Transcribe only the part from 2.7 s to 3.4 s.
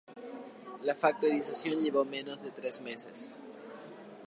meses.